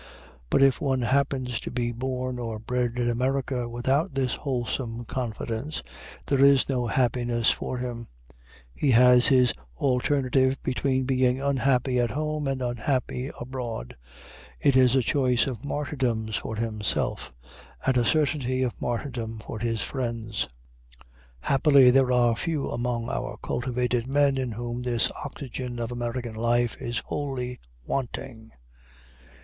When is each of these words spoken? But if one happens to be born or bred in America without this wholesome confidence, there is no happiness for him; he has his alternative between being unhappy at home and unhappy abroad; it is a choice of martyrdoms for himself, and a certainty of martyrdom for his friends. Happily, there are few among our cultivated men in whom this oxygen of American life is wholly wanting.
But 0.49 0.63
if 0.63 0.81
one 0.81 1.03
happens 1.03 1.59
to 1.59 1.69
be 1.69 1.91
born 1.91 2.39
or 2.39 2.57
bred 2.57 2.97
in 2.97 3.07
America 3.07 3.69
without 3.69 4.15
this 4.15 4.33
wholesome 4.33 5.05
confidence, 5.05 5.83
there 6.25 6.39
is 6.39 6.67
no 6.67 6.87
happiness 6.87 7.51
for 7.51 7.77
him; 7.77 8.07
he 8.73 8.89
has 8.89 9.27
his 9.27 9.53
alternative 9.77 10.57
between 10.63 11.03
being 11.03 11.39
unhappy 11.39 11.99
at 11.99 12.09
home 12.09 12.47
and 12.47 12.63
unhappy 12.63 13.29
abroad; 13.39 13.95
it 14.59 14.75
is 14.75 14.95
a 14.95 15.03
choice 15.03 15.45
of 15.45 15.63
martyrdoms 15.63 16.35
for 16.35 16.55
himself, 16.55 17.31
and 17.85 17.95
a 17.95 18.03
certainty 18.03 18.63
of 18.63 18.73
martyrdom 18.81 19.39
for 19.45 19.59
his 19.59 19.81
friends. 19.83 20.47
Happily, 21.41 21.91
there 21.91 22.11
are 22.11 22.35
few 22.35 22.71
among 22.71 23.07
our 23.07 23.37
cultivated 23.43 24.07
men 24.07 24.35
in 24.39 24.53
whom 24.53 24.81
this 24.81 25.11
oxygen 25.23 25.77
of 25.77 25.91
American 25.91 26.33
life 26.33 26.75
is 26.81 26.97
wholly 27.05 27.59
wanting. 27.85 28.49